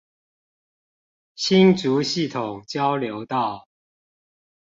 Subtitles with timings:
[1.35, 3.67] 新竹系統交流道